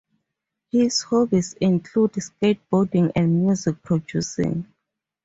[0.71, 4.65] His hobbies include skateboarding and music producing.